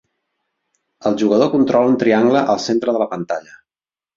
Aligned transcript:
El 1.09 1.17
jugador 1.23 1.51
controla 1.57 1.91
un 1.91 1.99
triangle 2.05 2.43
al 2.55 2.65
centre 2.67 2.97
de 2.99 3.03
la 3.05 3.09
pantalla. 3.17 3.55